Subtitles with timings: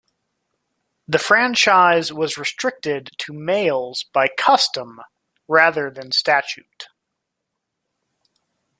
[1.07, 4.99] The franchise was restricted to males by custom
[5.47, 6.87] rather than statute.